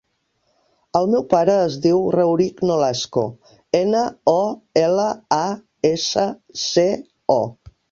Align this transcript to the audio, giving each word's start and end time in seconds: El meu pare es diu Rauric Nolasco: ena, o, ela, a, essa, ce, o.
El 0.99 1.03
meu 1.09 1.25
pare 1.33 1.57
es 1.65 1.75
diu 1.83 1.99
Rauric 2.15 2.63
Nolasco: 2.69 3.27
ena, 3.81 4.01
o, 4.33 4.39
ela, 4.87 5.07
a, 5.39 5.45
essa, 5.93 6.27
ce, 6.67 6.91
o. 7.39 7.41